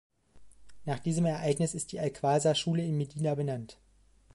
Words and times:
Nach 0.83 0.97
diesem 0.97 1.27
Ereignis 1.27 1.75
ist 1.75 1.91
die 1.91 1.99
"al-Qaswa-Schule" 1.99 2.81
in 2.83 2.97
Medina 2.97 3.35
benannt. 3.35 3.77